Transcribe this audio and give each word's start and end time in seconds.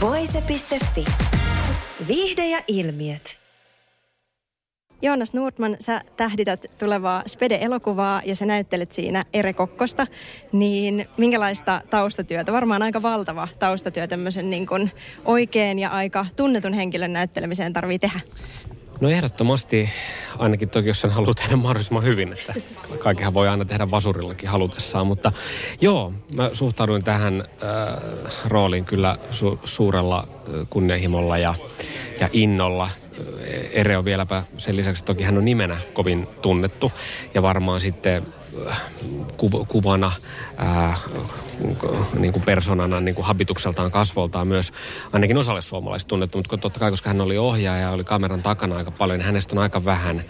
Voise.fi. 0.00 1.04
Viihde 2.08 2.46
ja 2.46 2.62
ilmiöt. 2.68 3.38
Joonas 5.02 5.34
Nordman, 5.34 5.76
sä 5.80 6.02
tähdität 6.16 6.66
tulevaa 6.78 7.22
Spede-elokuvaa 7.26 8.22
ja 8.24 8.36
sä 8.36 8.46
näyttelet 8.46 8.92
siinä 8.92 9.24
Ere 9.32 9.52
Kokkosta. 9.52 10.06
Niin 10.52 11.08
minkälaista 11.16 11.80
taustatyötä, 11.90 12.52
varmaan 12.52 12.82
aika 12.82 13.02
valtava 13.02 13.48
taustatyö 13.58 14.06
tämmöisen 14.06 14.50
niin 14.50 14.66
kuin 14.66 14.90
oikein 15.24 15.78
ja 15.78 15.90
aika 15.90 16.26
tunnetun 16.36 16.72
henkilön 16.72 17.12
näyttelemiseen 17.12 17.72
tarvii 17.72 17.98
tehdä? 17.98 18.20
No 19.00 19.10
ehdottomasti, 19.10 19.90
ainakin 20.38 20.70
toki 20.70 20.88
jos 20.88 21.00
sen 21.00 21.10
haluaa 21.10 21.34
tehdä 21.34 21.56
mahdollisimman 21.56 22.04
hyvin, 22.04 22.32
että 22.32 22.54
kaikkihan 22.98 23.34
voi 23.34 23.48
aina 23.48 23.64
tehdä 23.64 23.90
vasurillakin 23.90 24.48
halutessaan, 24.48 25.06
mutta 25.06 25.32
joo, 25.80 26.12
mä 26.36 26.50
suhtauduin 26.52 27.04
tähän 27.04 27.40
äh, 27.40 28.02
rooliin 28.44 28.84
kyllä 28.84 29.16
su- 29.30 29.58
suurella 29.64 30.18
äh, 30.28 30.66
kunnianhimolla 30.70 31.38
ja, 31.38 31.54
ja 32.20 32.28
innolla. 32.32 32.90
Ere 33.72 33.96
on 33.96 34.04
vieläpä 34.04 34.42
sen 34.58 34.76
lisäksi, 34.76 35.04
toki 35.04 35.24
hän 35.24 35.38
on 35.38 35.44
nimenä 35.44 35.76
kovin 35.92 36.28
tunnettu 36.42 36.92
ja 37.34 37.42
varmaan 37.42 37.80
sitten 37.80 38.22
äh, 38.68 38.80
kuv- 39.36 39.66
kuvana, 39.68 40.12
ää, 40.56 40.88
äh, 40.88 41.00
niin 42.18 42.32
kuin 42.32 42.42
persoonana, 42.42 43.00
niin 43.00 43.14
kuin 43.14 43.24
habitukseltaan, 43.24 43.90
kasvoltaan 43.90 44.48
myös 44.48 44.72
ainakin 45.12 45.36
osalle 45.36 45.62
suomalaisista 45.62 46.08
tunnettu, 46.08 46.38
mutta 46.38 46.58
totta 46.58 46.80
kai, 46.80 46.90
koska 46.90 47.10
hän 47.10 47.20
oli 47.20 47.38
ohjaaja 47.38 47.82
ja 47.82 47.90
oli 47.90 48.04
kameran 48.04 48.42
takana 48.42 48.76
aika 48.76 48.90
paljon, 48.90 49.18
niin 49.18 49.26
hänestä 49.26 49.56
on 49.56 49.62
aika 49.62 49.84
vähän 49.84 50.24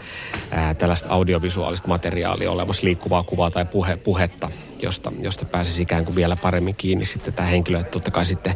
ää, 0.50 0.74
tällaista 0.74 1.08
audiovisuaalista 1.08 1.88
materiaalia 1.88 2.50
olemassa, 2.50 2.86
liikkuvaa 2.86 3.22
kuvaa 3.22 3.50
tai 3.50 3.64
puhe, 3.64 3.96
puhetta, 3.96 4.48
josta, 4.82 5.12
josta 5.22 5.44
pääsisi 5.44 5.82
ikään 5.82 6.04
kuin 6.04 6.16
vielä 6.16 6.36
paremmin 6.42 6.74
kiinni 6.74 7.06
sitten 7.06 7.34
tämä 7.34 7.48
henkilö. 7.48 7.80
Että 7.80 7.90
totta 7.90 8.10
kai 8.10 8.26
sitten 8.26 8.54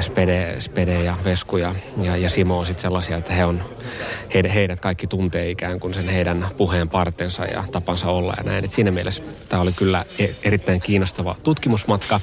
Spede, 0.00 0.56
Spede 0.58 1.04
ja 1.04 1.16
Vesku 1.24 1.56
ja, 1.56 1.74
ja, 2.02 2.16
ja 2.16 2.30
Simo 2.30 2.58
on 2.58 2.66
sitten 2.66 2.82
sellaisia, 2.82 3.16
että 3.16 3.32
he 3.32 3.44
on, 3.44 3.62
heidät, 4.34 4.54
heidät 4.54 4.80
kaikki 4.80 5.06
tuntee 5.06 5.50
ikään 5.50 5.80
kuin 5.80 5.94
sen 5.94 6.08
heidän 6.08 6.46
puheen 6.56 6.88
partensa 6.88 7.44
ja 7.44 7.64
tapansa 7.72 8.08
olla 8.10 8.34
ja 8.36 8.42
näin. 8.42 8.64
Et 8.64 8.70
siinä 8.70 8.90
mielessä 8.90 9.22
tämä 9.48 9.62
oli 9.62 9.72
kyllä 9.72 10.04
e- 10.18 10.28
erittäin 10.42 10.80
kiinnostava 10.80 11.36
tutkimusmatka 11.42 12.20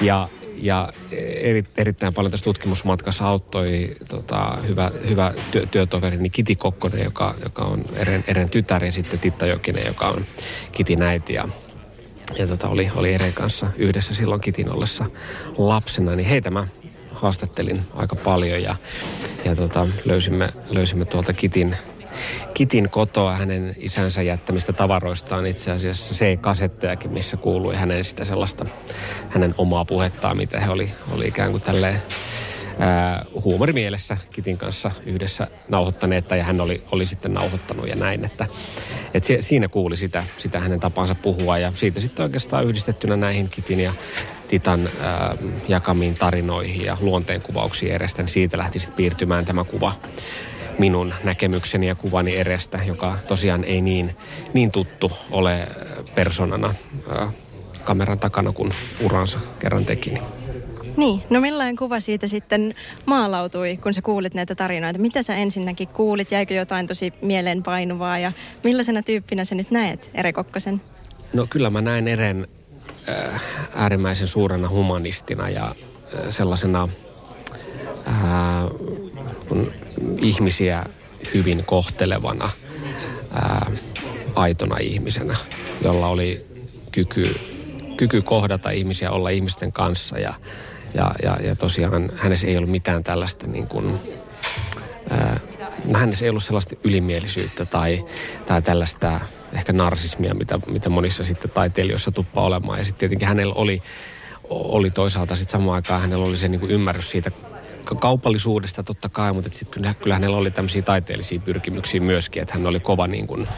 ja 0.00 0.28
ja 0.62 0.92
eri, 1.40 1.64
erittäin 1.76 2.14
paljon 2.14 2.30
tässä 2.30 2.44
tutkimusmatkassa 2.44 3.28
auttoi 3.28 3.96
tota, 4.08 4.58
hyvä, 4.68 4.90
hyvä 5.08 5.32
työ, 5.50 5.66
työtoverini 5.66 6.30
Kiti 6.30 6.56
Kokkonen, 6.56 7.04
joka, 7.04 7.34
joka 7.44 7.62
on 7.62 7.84
Eren, 7.94 8.24
Eren 8.26 8.50
tytär, 8.50 8.84
ja 8.84 8.92
sitten 8.92 9.18
Titta 9.18 9.46
Jokinen, 9.46 9.86
joka 9.86 10.08
on 10.08 10.24
Kitin 10.72 11.02
äiti. 11.02 11.34
Ja, 11.34 11.48
ja 12.38 12.46
tota, 12.46 12.68
oli, 12.68 12.90
oli 12.96 13.14
Eren 13.14 13.32
kanssa 13.32 13.66
yhdessä 13.76 14.14
silloin 14.14 14.40
Kitin 14.40 14.70
ollessa 14.70 15.04
lapsena, 15.58 16.16
niin 16.16 16.28
heitä 16.28 16.50
mä 16.50 16.66
haastattelin 17.12 17.80
aika 17.94 18.16
paljon 18.16 18.62
ja, 18.62 18.76
ja 19.44 19.56
tota, 19.56 19.88
löysimme, 20.04 20.48
löysimme 20.70 21.04
tuolta 21.04 21.32
Kitin 21.32 21.76
Kitin 22.54 22.90
kotoa 22.90 23.36
hänen 23.36 23.74
isänsä 23.78 24.22
jättämistä 24.22 24.72
tavaroistaan 24.72 25.46
itse 25.46 25.70
asiassa 25.70 26.14
C-kasettejakin, 26.14 27.12
missä 27.12 27.36
kuului 27.36 27.76
hänen 27.76 28.04
sitä 28.04 28.24
sellaista, 28.24 28.66
hänen 29.30 29.54
omaa 29.58 29.84
puhettaan, 29.84 30.36
mitä 30.36 30.60
he 30.60 30.70
oli, 30.70 30.90
oli 31.12 31.28
ikään 31.28 31.50
kuin 31.50 31.62
tälleen 31.62 32.02
ää, 32.78 33.24
huumorimielessä 33.44 34.16
Kitin 34.32 34.58
kanssa 34.58 34.90
yhdessä 35.06 35.46
nauhoittaneet, 35.68 36.30
ja 36.30 36.44
hän 36.44 36.60
oli, 36.60 36.82
oli 36.92 37.06
sitten 37.06 37.34
nauhoittanut 37.34 37.88
ja 37.88 37.96
näin, 37.96 38.24
että, 38.24 38.46
että 39.14 39.26
se, 39.26 39.42
siinä 39.42 39.68
kuuli 39.68 39.96
sitä, 39.96 40.24
sitä 40.36 40.60
hänen 40.60 40.80
tapansa 40.80 41.14
puhua, 41.14 41.58
ja 41.58 41.72
siitä 41.74 42.00
sitten 42.00 42.22
oikeastaan 42.22 42.64
yhdistettynä 42.64 43.16
näihin 43.16 43.48
Kitin 43.48 43.80
ja 43.80 43.92
Titan 44.48 44.88
ää, 45.00 45.36
jakamiin 45.68 46.14
tarinoihin 46.14 46.84
ja 46.84 46.96
luonteenkuvauksiin 47.00 47.92
edestä, 47.92 48.22
niin 48.22 48.30
siitä 48.30 48.58
lähti 48.58 48.80
sitten 48.80 48.96
piirtymään 48.96 49.44
tämä 49.44 49.64
kuva 49.64 49.92
minun 50.78 51.14
näkemykseni 51.24 51.86
ja 51.86 51.94
kuvani 51.94 52.36
erestä, 52.36 52.80
joka 52.86 53.18
tosiaan 53.26 53.64
ei 53.64 53.80
niin, 53.80 54.16
niin 54.54 54.72
tuttu 54.72 55.12
ole 55.30 55.68
personana 56.14 56.74
kameran 57.84 58.18
takana, 58.18 58.52
kun 58.52 58.72
uransa 59.00 59.38
kerran 59.58 59.84
teki. 59.84 60.10
Niin, 60.10 60.22
no 61.30 61.40
millainen 61.40 61.76
kuva 61.76 62.00
siitä 62.00 62.26
sitten 62.26 62.74
maalautui, 63.06 63.76
kun 63.76 63.94
sä 63.94 64.02
kuulit 64.02 64.34
näitä 64.34 64.54
tarinoita? 64.54 64.98
Mitä 64.98 65.22
sä 65.22 65.34
ensinnäkin 65.34 65.88
kuulit? 65.88 66.32
Jäikö 66.32 66.54
jotain 66.54 66.86
tosi 66.86 67.12
mieleenpainuvaa 67.22 68.18
ja 68.18 68.32
millaisena 68.64 69.02
tyyppinä 69.02 69.44
sä 69.44 69.54
nyt 69.54 69.70
näet 69.70 70.10
Ere 70.14 70.32
Kokkosen? 70.32 70.82
No 71.32 71.46
kyllä 71.50 71.70
mä 71.70 71.80
näen 71.80 72.08
Eren 72.08 72.48
äh, 73.08 73.42
äärimmäisen 73.74 74.28
suurena 74.28 74.68
humanistina 74.68 75.48
ja 75.48 75.64
äh, 75.66 75.74
sellaisena 76.30 76.88
äh, 78.08 78.70
kun 79.48 79.72
ihmisiä 80.20 80.84
hyvin 81.34 81.64
kohtelevana 81.64 82.50
ää, 83.34 83.70
aitona 84.34 84.76
ihmisenä, 84.80 85.36
jolla 85.84 86.08
oli 86.08 86.46
kyky, 86.92 87.36
kyky 87.96 88.22
kohdata 88.22 88.70
ihmisiä, 88.70 89.10
olla 89.10 89.28
ihmisten 89.28 89.72
kanssa 89.72 90.18
ja, 90.18 90.34
ja, 90.94 91.14
ja, 91.22 91.36
ja 91.42 91.56
tosiaan 91.56 92.10
hänessä 92.16 92.46
ei 92.46 92.56
ollut 92.56 92.70
mitään 92.70 93.04
tällaista 93.04 93.46
niin 93.46 93.68
kuin, 93.68 93.98
ää, 95.10 95.40
no 95.84 95.98
hänessä 95.98 96.24
ei 96.24 96.28
ollut 96.28 96.42
sellaista 96.42 96.76
ylimielisyyttä 96.84 97.64
tai, 97.64 98.04
tai 98.46 98.62
tällaista 98.62 99.20
ehkä 99.52 99.72
narsismia, 99.72 100.34
mitä, 100.34 100.58
mitä 100.66 100.88
monissa 100.88 101.24
sitten 101.24 101.50
taiteilijoissa 101.50 102.10
tuppaa 102.10 102.44
olemaan. 102.44 102.78
Ja 102.78 102.84
sitten 102.84 103.00
tietenkin 103.00 103.28
hänellä 103.28 103.54
oli, 103.54 103.82
oli 104.48 104.90
toisaalta 104.90 105.36
sitten 105.36 105.52
samaan 105.52 105.74
aikaan 105.74 106.00
hänellä 106.00 106.24
oli 106.24 106.36
se 106.36 106.48
niin 106.48 106.60
kuin 106.60 106.72
ymmärrys 106.72 107.10
siitä 107.10 107.30
kaupallisuudesta 107.84 108.82
totta 108.82 109.08
kai, 109.08 109.32
mutta 109.32 109.50
sitten 109.52 109.74
kyllä, 109.74 109.94
kyllä 109.94 110.14
hänellä 110.14 110.36
oli 110.36 110.50
tämmöisiä 110.50 110.82
taiteellisia 110.82 111.40
pyrkimyksiä 111.40 112.00
myöskin, 112.00 112.42
että 112.42 112.54
hän 112.54 112.66
oli 112.66 112.80
kova 112.80 113.06
niin 113.06 113.26
kuin 113.26 113.48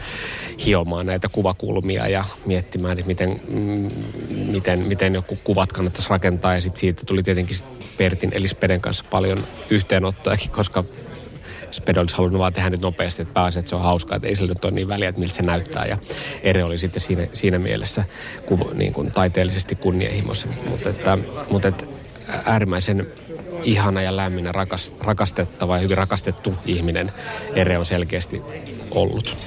hiomaan 0.65 1.05
näitä 1.05 1.29
kuvakulmia 1.29 2.07
ja 2.07 2.25
miettimään, 2.45 2.99
että 2.99 3.07
miten, 3.07 3.41
mm, 3.47 3.91
miten, 4.29 4.79
miten 4.79 5.13
joku 5.13 5.37
kuvat 5.43 5.73
kannattaisi 5.73 6.09
rakentaa 6.09 6.55
ja 6.55 6.61
sitten 6.61 6.79
siitä 6.79 7.05
tuli 7.05 7.23
tietenkin 7.23 7.57
Pertin 7.97 8.31
eli 8.33 8.47
Speden 8.47 8.81
kanssa 8.81 9.05
paljon 9.09 9.47
yhteenottojakin, 9.69 10.51
koska 10.51 10.83
Spede 11.71 11.99
olisi 11.99 12.17
halunnut 12.17 12.39
vaan 12.39 12.53
tehdä 12.53 12.69
nyt 12.69 12.81
nopeasti, 12.81 13.21
että 13.21 13.33
pääsee, 13.33 13.59
että 13.59 13.69
se 13.69 13.75
on 13.75 13.81
hauskaa, 13.81 14.15
että 14.15 14.27
ei 14.27 14.35
sillä 14.35 14.49
nyt 14.49 14.65
ole 14.65 14.73
niin 14.73 14.87
väliä, 14.87 15.09
että 15.09 15.21
miltä 15.21 15.35
se 15.35 15.43
näyttää. 15.43 15.85
Ja 15.85 15.97
Ere 16.43 16.63
oli 16.63 16.77
sitten 16.77 17.01
siinä, 17.01 17.27
siinä 17.33 17.59
mielessä 17.59 18.03
niin 18.73 18.93
kuin 18.93 19.11
taiteellisesti 19.11 19.75
kunnianhimoisen. 19.75 20.49
Mutta, 20.69 20.89
että, 20.89 21.17
mutta 21.49 21.67
että 21.67 21.85
äärimmäisen 22.45 23.07
ihana 23.63 24.01
ja 24.01 24.15
lämmin 24.15 24.45
ja 24.45 24.51
rakas, 24.51 24.93
rakastettava 24.99 25.75
ja 25.75 25.81
hyvin 25.81 25.97
rakastettu 25.97 26.55
ihminen 26.65 27.11
Ere 27.55 27.77
on 27.77 27.85
selkeästi 27.85 28.41
ollut. 28.91 29.37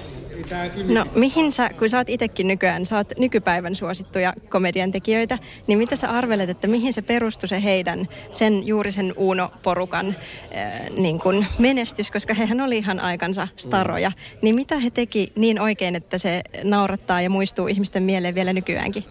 No 0.89 1.07
mihin 1.15 1.53
sä, 1.53 1.71
kun 1.79 1.89
sä 1.89 1.97
oot 1.97 2.09
itsekin 2.09 2.49
nykyään, 2.49 2.87
sä 2.87 2.97
oot 2.97 3.13
nykypäivän 3.19 3.75
suosittuja 3.75 4.33
komedian 4.49 4.91
tekijöitä, 4.91 5.39
niin 5.67 5.79
mitä 5.79 5.97
sä 5.97 6.11
arvelet, 6.11 6.51
että 6.51 6.69
mihin 6.69 6.93
se 6.93 7.03
perustui 7.03 7.49
se 7.49 7.63
heidän, 7.63 8.09
sen 8.33 8.67
juuri 8.67 8.93
sen 8.93 9.15
Uuno-porukan 9.17 10.07
äh, 10.07 10.91
niin 10.91 11.19
kun 11.19 11.45
menestys, 11.59 12.11
koska 12.11 12.35
hehän 12.35 12.61
oli 12.61 12.79
ihan 12.79 13.01
aikansa 13.01 13.49
staroja. 13.57 14.13
Niin 14.43 14.55
mitä 14.55 14.79
he 14.79 14.91
teki 14.91 15.33
niin 15.35 15.61
oikein, 15.61 15.95
että 15.95 16.19
se 16.19 16.43
naurattaa 16.65 17.21
ja 17.21 17.31
muistuu 17.31 17.67
ihmisten 17.67 18.03
mieleen 18.03 18.35
vielä 18.35 18.53
nykyäänkin? 18.53 19.05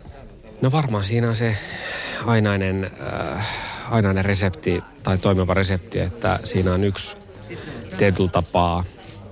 No 0.62 0.72
varmaan 0.72 1.04
siinä 1.04 1.30
on 1.30 1.36
se 1.36 1.58
ainainen... 2.26 2.92
Äh, 3.36 3.67
ainainen 3.92 4.26
resepti 4.26 4.84
tai 5.04 5.18
toimiva 5.18 5.54
resepti, 5.54 6.00
että 6.00 6.40
siinä 6.44 6.74
on 6.74 6.84
yksi 6.84 7.18
tietyllä 7.98 8.30
tapaa 8.30 8.84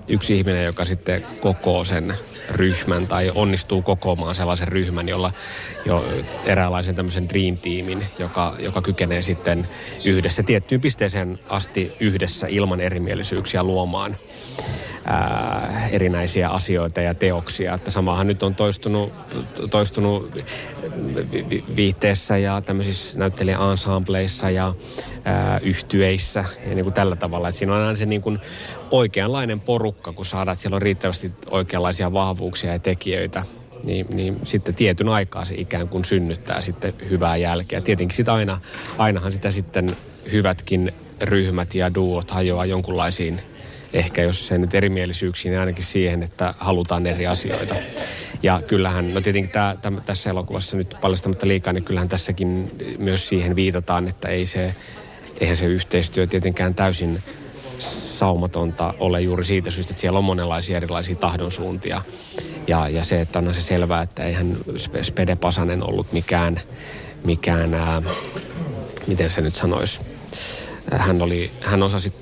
yksi 0.07 0.37
ihminen, 0.37 0.65
joka 0.65 0.85
sitten 0.85 1.23
kokoo 1.41 1.83
sen 1.83 2.13
ryhmän 2.49 3.07
tai 3.07 3.31
onnistuu 3.35 3.81
kokoamaan 3.81 4.35
sellaisen 4.35 4.67
ryhmän, 4.67 5.09
jolla 5.09 5.31
jo 5.85 6.05
eräänlaisen 6.45 6.95
tämmöisen 6.95 7.29
dream-tiimin, 7.29 8.05
joka, 8.19 8.55
joka 8.59 8.81
kykenee 8.81 9.21
sitten 9.21 9.67
yhdessä 10.03 10.43
tiettyyn 10.43 10.81
pisteeseen 10.81 11.39
asti 11.49 11.93
yhdessä 11.99 12.47
ilman 12.47 12.79
erimielisyyksiä 12.79 13.63
luomaan 13.63 14.15
ää, 15.05 15.87
erinäisiä 15.91 16.49
asioita 16.49 17.01
ja 17.01 17.13
teoksia. 17.13 17.73
Että 17.73 17.91
samahan 17.91 18.27
nyt 18.27 18.43
on 18.43 18.55
toistunut, 18.55 19.13
toistunut 19.71 20.31
viitteessä 21.75 22.37
ja 22.37 22.61
tämmöisissä 22.61 23.19
näyttelijä-ensembleissa 23.19 24.49
ja 24.49 24.73
ää, 25.25 25.59
yhtyeissä 25.63 26.45
ja 26.67 26.75
niin 26.75 26.85
kuin 26.85 26.93
tällä 26.93 27.15
tavalla. 27.15 27.49
Että 27.49 27.59
siinä 27.59 27.75
on 27.75 27.81
aina 27.81 27.95
se 27.95 28.05
niin 28.05 28.21
kuin 28.21 28.39
oikeanlainen 28.91 29.59
porukka, 29.59 30.13
kun 30.13 30.25
saadaan, 30.25 30.53
että 30.53 30.61
siellä 30.61 30.75
on 30.75 30.81
riittävästi 30.81 31.33
oikeanlaisia 31.49 32.13
vahvuuksia 32.13 32.71
ja 32.71 32.79
tekijöitä 32.79 33.43
niin, 33.85 34.05
niin 34.09 34.39
sitten 34.43 34.75
tietyn 34.75 35.09
aikaa 35.09 35.45
se 35.45 35.55
ikään 35.57 35.87
kuin 35.87 36.05
synnyttää 36.05 36.61
sitten 36.61 36.93
hyvää 37.09 37.37
jälkeä. 37.37 37.81
Tietenkin 37.81 38.15
sitä 38.15 38.33
aina, 38.33 38.61
ainahan 38.97 39.31
sitä 39.31 39.51
sitten 39.51 39.97
hyvätkin 40.31 40.93
ryhmät 41.21 41.75
ja 41.75 41.93
duot 41.93 42.31
hajoaa 42.31 42.65
jonkunlaisiin 42.65 43.41
ehkä 43.95 44.21
jos 44.21 44.47
se 44.47 44.57
nyt 44.57 44.75
erimielisyyksiin, 44.75 45.51
niin 45.51 45.59
ainakin 45.59 45.83
siihen, 45.83 46.23
että 46.23 46.53
halutaan 46.57 47.05
eri 47.05 47.27
asioita. 47.27 47.75
Ja 48.43 48.61
kyllähän, 48.67 49.13
no 49.13 49.21
tietenkin 49.21 49.51
tämä, 49.51 49.75
tämä, 49.81 50.01
tässä 50.01 50.29
elokuvassa 50.29 50.77
nyt 50.77 50.97
paljastamatta 51.01 51.47
liikaa, 51.47 51.73
niin 51.73 51.83
kyllähän 51.83 52.09
tässäkin 52.09 52.71
myös 52.97 53.27
siihen 53.27 53.55
viitataan, 53.55 54.07
että 54.07 54.27
ei 54.27 54.45
se, 54.45 54.75
eihän 55.39 55.57
se 55.57 55.65
yhteistyö 55.65 56.27
tietenkään 56.27 56.75
täysin 56.75 57.23
saumatonta 58.17 58.93
ole 58.99 59.21
juuri 59.21 59.45
siitä 59.45 59.71
syystä, 59.71 59.91
että 59.91 60.01
siellä 60.01 60.19
on 60.19 60.25
monenlaisia 60.25 60.77
erilaisia 60.77 61.15
tahdonsuuntia. 61.15 62.01
Ja, 62.67 62.89
ja 62.89 63.03
se, 63.03 63.21
että 63.21 63.39
on 63.39 63.55
se 63.55 63.61
selvää, 63.61 64.01
että 64.01 64.23
eihän 64.23 64.57
Spede 65.01 65.35
Pasanen 65.35 65.83
ollut 65.83 66.11
mikään, 66.11 66.59
mikään 67.23 67.73
ää, 67.73 68.01
miten 69.07 69.31
se 69.31 69.41
nyt 69.41 69.55
sanoisi, 69.55 69.99
hän, 70.91 71.21
oli, 71.21 71.51
hän 71.61 71.83
osasi 71.83 72.13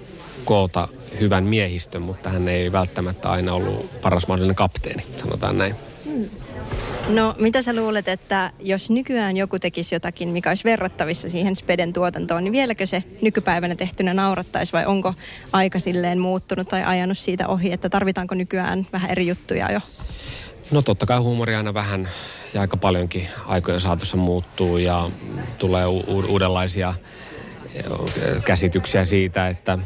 koota 0.45 0.87
hyvän 1.19 1.44
miehistön, 1.44 2.01
mutta 2.01 2.30
hän 2.30 2.48
ei 2.48 2.71
välttämättä 2.71 3.31
aina 3.31 3.54
ollut 3.54 4.01
paras 4.01 4.27
mahdollinen 4.27 4.56
kapteeni, 4.56 5.04
sanotaan 5.18 5.57
näin. 5.57 5.75
Hmm. 6.06 6.30
No 7.07 7.36
mitä 7.38 7.62
sä 7.62 7.75
luulet, 7.75 8.07
että 8.07 8.51
jos 8.60 8.89
nykyään 8.89 9.38
joku 9.38 9.60
tekisi 9.60 9.95
jotakin, 9.95 10.30
mikä 10.30 10.50
olisi 10.50 10.63
verrattavissa 10.63 11.30
siihen 11.30 11.56
Speden 11.56 11.94
tuotantoon, 11.94 12.44
niin 12.44 12.51
vieläkö 12.51 12.86
se 12.86 13.04
nykypäivänä 13.21 13.75
tehtynä 13.75 14.13
naurattaisi 14.13 14.74
vai 14.74 14.86
onko 14.86 15.13
aika 15.51 15.80
silleen 15.80 16.19
muuttunut 16.19 16.68
tai 16.68 16.83
ajanut 16.83 17.18
siitä 17.18 17.48
ohi, 17.48 17.71
että 17.71 17.89
tarvitaanko 17.89 18.36
nykyään 18.36 18.88
vähän 18.94 19.12
eri 19.12 19.27
juttuja 19.27 19.71
jo? 19.71 19.80
No 20.71 20.81
totta 20.81 21.06
kai 21.06 21.18
huumori 21.19 21.56
aina 21.56 21.74
vähän 21.74 22.10
ja 22.54 22.62
aika 22.62 22.77
paljonkin 22.77 23.27
aikojen 23.45 23.81
saatossa 23.81 24.18
muuttuu 24.18 24.77
ja 24.77 25.10
tulee 25.60 25.86
u- 25.88 26.25
uudenlaisia 26.27 26.94
käsityksiä 28.45 29.06
siitä, 29.06 29.48
että 29.48 29.77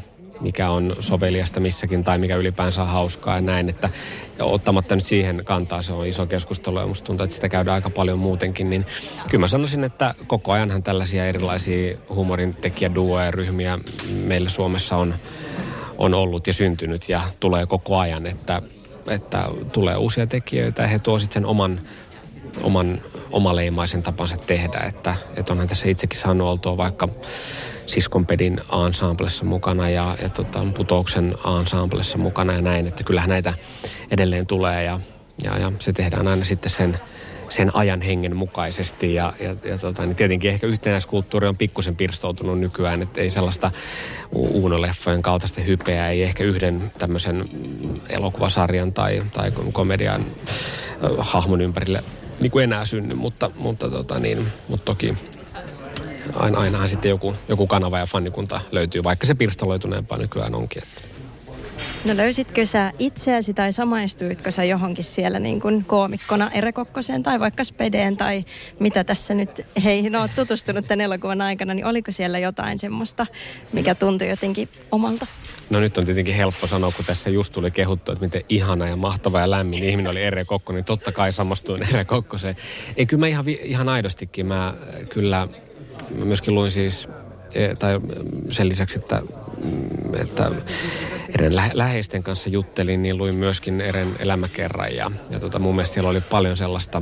mikä 0.42 0.70
on 0.70 0.96
soveliasta 1.00 1.60
missäkin 1.60 2.04
tai 2.04 2.18
mikä 2.18 2.36
ylipäänsä 2.36 2.82
on 2.82 2.88
hauskaa 2.88 3.36
ja 3.36 3.42
näin. 3.42 3.70
Että 3.70 3.90
ja 4.38 4.46
ottamatta 4.46 4.96
nyt 4.96 5.06
siihen 5.06 5.42
kantaa, 5.46 5.82
se 5.82 5.94
on 5.94 6.08
iso 6.08 6.26
keskustelu 6.26 6.80
ja 6.80 6.88
musta 6.88 7.06
tuntuu, 7.06 7.24
että 7.24 7.36
sitä 7.36 7.50
käydään 7.50 7.76
aika 7.76 7.90
paljon 7.90 8.20
muutenkin. 8.20 8.70
Niin 8.70 8.86
kyllä 9.30 9.42
mä 9.42 9.48
sanoisin, 9.48 9.84
että 9.84 10.16
koko 10.28 10.52
ajanhan 10.52 10.84
tällaisia 10.84 11.26
erilaisia 11.26 11.98
huumorin 12.10 12.54
tekijäduoja 12.54 13.32
ryhmiä 13.32 13.80
meillä 14.26 14.50
Suomessa 14.50 14.98
on, 14.98 15.16
on 15.98 16.14
ollut 16.14 16.48
ja 16.48 16.54
syntynyt 16.54 17.10
ja 17.10 17.22
tulee 17.40 17.66
koko 17.66 17.98
ajan, 17.98 18.26
että, 18.26 18.62
että 19.08 19.44
tulee 19.72 19.96
uusia 19.96 20.28
tekijöitä 20.28 20.82
ja 20.82 20.88
he 20.88 21.00
tuovat 21.00 21.32
sen 21.32 21.46
oman 21.46 21.80
oman 22.64 23.02
omaleimaisen 23.32 24.04
tapansa 24.04 24.38
tehdä. 24.38 24.80
Että, 24.80 25.16
että 25.36 25.54
onhan 25.54 25.68
tässä 25.68 25.90
itsekin 25.90 26.20
saanut 26.20 26.48
oltua 26.48 26.78
vaikka 26.78 27.10
Siskonpedin 27.86 28.62
ensemblessa 28.88 29.46
mukana 29.46 29.90
ja, 29.90 30.16
ja 30.22 30.30
tota, 30.30 30.66
Putouksen 30.78 31.36
ensemblessa 31.60 32.18
mukana 32.18 32.54
ja 32.54 32.62
näin. 32.62 32.88
Että 32.88 33.04
kyllähän 33.04 33.30
näitä 33.30 33.54
edelleen 34.12 34.48
tulee 34.48 34.84
ja, 34.84 35.00
ja, 35.44 35.58
ja 35.58 35.72
se 35.80 35.94
tehdään 35.94 36.28
aina 36.28 36.46
sitten 36.46 36.70
sen, 36.70 37.00
sen 37.50 37.76
ajan 37.76 38.02
hengen 38.02 38.36
mukaisesti. 38.36 39.14
Ja, 39.14 39.34
ja, 39.40 39.56
ja 39.64 39.78
tota, 39.78 40.06
niin 40.06 40.16
tietenkin 40.16 40.52
ehkä 40.52 40.68
yhtenäiskulttuuri 40.68 41.48
on 41.48 41.58
pikkusen 41.58 41.96
pirstoutunut 41.96 42.60
nykyään, 42.60 43.02
että 43.02 43.22
ei 43.22 43.30
sellaista 43.30 43.72
Uuno-leffojen 44.32 45.22
kaltaista 45.22 45.62
hypeä, 45.62 46.10
ei 46.10 46.24
ehkä 46.24 46.44
yhden 46.44 46.92
tämmöisen 46.98 47.50
elokuvasarjan 48.10 48.94
tai, 48.94 49.24
tai 49.34 49.52
komedian 49.72 50.26
hahmon 51.18 51.62
ympärille 51.62 52.04
niin 52.40 52.52
kuin 52.52 52.64
enää 52.64 52.86
synny, 52.86 53.16
mutta, 53.16 53.52
mutta, 53.56 53.90
tota 53.90 54.20
niin, 54.20 54.48
mutta 54.68 54.86
toki 54.86 55.18
aina, 56.36 56.60
ainahan 56.60 56.90
sitten 56.90 57.10
joku, 57.10 57.36
joku 57.48 57.68
kanava 57.68 58.00
ja 58.00 58.06
fannikunta 58.06 58.62
löytyy, 58.72 59.04
vaikka 59.04 59.28
se 59.28 59.36
pirstaloituneempaa 59.36 60.18
nykyään 60.18 60.56
onkin. 60.56 60.84
Että. 60.84 61.07
No 62.08 62.18
löysitkö 62.18 62.66
sä 62.66 62.92
itseäsi 63.00 63.54
tai 63.54 63.74
samaistuitko 63.74 64.52
sä 64.52 64.64
johonkin 64.64 65.04
siellä 65.04 65.40
niin 65.40 65.62
kuin 65.62 65.86
koomikkona 65.86 66.52
Ere 66.54 66.72
Kokkoseen 66.72 67.24
tai 67.24 67.40
vaikka 67.40 67.64
Spedeen 67.64 68.18
tai 68.18 68.46
mitä 68.80 69.04
tässä 69.04 69.34
nyt 69.34 69.66
heihin 69.84 70.16
oot 70.16 70.32
tutustunut 70.36 70.88
tämän 70.88 71.02
elokuvan 71.02 71.42
aikana, 71.42 71.74
niin 71.74 71.86
oliko 71.86 72.12
siellä 72.12 72.40
jotain 72.40 72.80
semmoista, 72.80 73.26
mikä 73.74 73.96
tuntui 73.96 74.30
jotenkin 74.30 74.70
omalta? 74.92 75.28
No 75.70 75.80
nyt 75.80 75.98
on 75.98 76.06
tietenkin 76.06 76.36
helppo 76.36 76.68
sanoa, 76.68 76.92
kun 76.96 77.06
tässä 77.06 77.30
just 77.30 77.54
tuli 77.54 77.72
kehuttu, 77.72 78.12
että 78.12 78.26
miten 78.26 78.42
ihana 78.50 78.88
ja 78.88 78.96
mahtava 78.96 79.40
ja 79.40 79.52
lämmin 79.52 79.84
ihminen 79.84 80.12
oli 80.12 80.24
Ere 80.24 80.46
Kokko, 80.46 80.74
niin 80.74 80.86
totta 80.86 81.12
kai 81.12 81.34
samastuin 81.34 81.90
Ere 81.90 82.06
Kokkoseen. 82.06 82.56
Ei 82.98 83.06
kyllä 83.06 83.20
mä 83.20 83.28
ihan, 83.28 83.48
ihan 83.48 83.90
aidostikin, 83.90 84.46
mä 84.46 84.74
kyllä 85.10 85.48
mä 86.18 86.26
myöskin 86.26 86.56
luin 86.56 86.72
siis 86.72 87.08
e, 87.54 87.76
tai 87.76 88.00
sen 88.50 88.70
lisäksi, 88.70 89.00
että, 89.00 89.22
että 90.22 90.52
Eren 91.34 91.56
lä- 91.56 91.72
läheisten 91.74 92.24
kanssa 92.24 92.50
juttelin, 92.50 93.02
niin 93.02 93.18
luin 93.18 93.36
myöskin 93.36 93.82
Eren 93.82 94.16
elämäkerran. 94.20 94.96
Ja, 94.96 95.12
ja 95.30 95.40
tota, 95.40 95.60
mun 95.60 95.76
mielestä 95.76 95.94
siellä 95.94 96.10
oli 96.10 96.22
paljon 96.22 96.58
sellaista, 96.58 97.02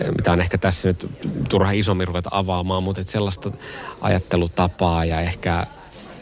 e, 0.00 0.10
mitä 0.10 0.32
on 0.32 0.40
ehkä 0.40 0.58
tässä 0.58 0.88
nyt 0.88 1.06
turha 1.48 1.72
isommin 1.72 2.08
ruveta 2.08 2.28
avaamaan, 2.32 2.82
mutta 2.82 3.00
että 3.00 3.12
sellaista 3.12 3.52
ajattelutapaa 4.00 5.04
ja 5.04 5.20
ehkä 5.20 5.66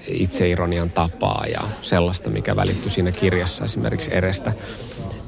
itseironian 0.08 0.90
tapaa 0.90 1.44
ja 1.52 1.60
sellaista, 1.82 2.30
mikä 2.30 2.56
välittyi 2.56 2.90
siinä 2.90 3.12
kirjassa 3.12 3.64
esimerkiksi 3.64 4.14
Erestä 4.14 4.52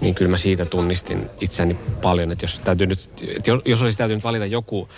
niin 0.00 0.14
kyllä 0.14 0.30
mä 0.30 0.36
siitä 0.36 0.64
tunnistin 0.64 1.30
itseni 1.40 1.76
paljon, 2.02 2.32
että 2.32 2.44
jos, 2.44 2.60
täytyy 2.60 2.86
nyt, 2.86 2.98
että 3.36 3.50
jos 3.64 3.82
olisi 3.82 3.98
täytynyt 3.98 4.24
valita 4.24 4.46
joku 4.46 4.88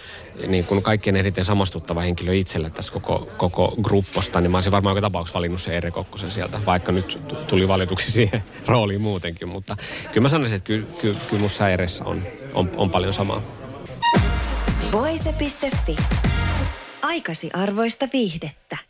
niin 0.46 0.64
kuin 0.64 0.82
kaikkien 0.82 1.16
eniten 1.16 1.44
samastuttava 1.44 2.00
henkilö 2.00 2.34
itselle 2.34 2.70
tässä 2.70 2.92
koko, 2.92 3.28
koko 3.36 3.74
grupposta, 3.82 4.40
niin 4.40 4.50
mä 4.50 4.56
olisin 4.56 4.72
varmaan 4.72 4.92
joka 4.92 5.00
tapauksessa 5.00 5.36
valinnut 5.36 5.60
se 5.60 5.76
Ere 5.76 5.90
Kokkosen 5.90 6.30
sieltä, 6.30 6.60
vaikka 6.66 6.92
nyt 6.92 7.18
tuli 7.46 7.68
valituksi 7.68 8.10
siihen 8.20 8.42
rooliin 8.66 9.00
muutenkin, 9.00 9.48
mutta 9.48 9.76
kyllä 10.12 10.20
mä 10.20 10.28
sanoisin, 10.28 10.56
että 10.56 10.66
kyllä, 10.66 10.86
kyllä, 11.00 11.18
kyllä 11.30 11.42
musta 11.42 11.70
Eressä 11.70 12.04
on, 12.04 12.22
on, 12.54 12.70
on 12.76 12.90
paljon 12.90 13.12
samaa. 13.12 13.42
Voise.fi. 14.92 15.96
Aikasi 17.02 17.50
arvoista 17.54 18.08
viihdettä. 18.12 18.89